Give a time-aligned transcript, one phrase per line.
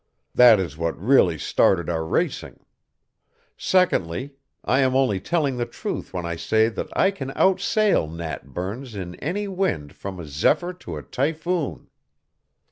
[0.33, 2.65] That is what really started our racing.
[3.55, 4.31] Secondly,
[4.65, 8.95] I am only telling the truth when I say that I can outsail Nat Burns
[8.95, 11.89] in any wind from a zephyr to a typhoon.